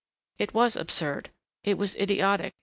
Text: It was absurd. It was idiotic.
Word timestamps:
It 0.39 0.55
was 0.55 0.75
absurd. 0.75 1.29
It 1.63 1.77
was 1.77 1.93
idiotic. 1.93 2.55